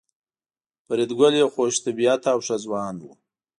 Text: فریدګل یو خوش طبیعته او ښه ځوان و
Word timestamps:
فریدګل 0.85 1.33
یو 1.41 1.49
خوش 1.55 1.73
طبیعته 1.85 2.29
او 2.33 2.39
ښه 2.45 2.55
ځوان 2.63 2.95
و 3.01 3.11